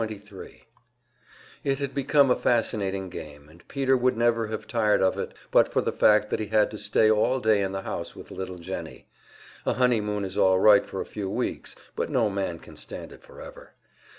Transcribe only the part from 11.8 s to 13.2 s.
but no man can stand